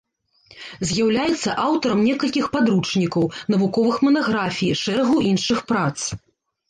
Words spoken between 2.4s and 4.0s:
падручнікаў, навуковых